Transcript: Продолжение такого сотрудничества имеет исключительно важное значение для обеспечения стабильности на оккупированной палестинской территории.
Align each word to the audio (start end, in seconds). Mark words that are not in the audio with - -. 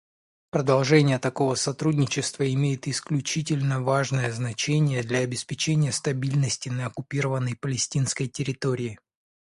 Продолжение 0.49 1.19
такого 1.19 1.53
сотрудничества 1.53 2.51
имеет 2.51 2.87
исключительно 2.87 3.83
важное 3.83 4.31
значение 4.31 5.03
для 5.03 5.19
обеспечения 5.19 5.91
стабильности 5.91 6.69
на 6.69 6.87
оккупированной 6.87 7.55
палестинской 7.55 8.27
территории. 8.27 8.97